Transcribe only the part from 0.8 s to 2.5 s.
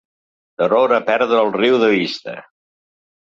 a perdre el riu de vista.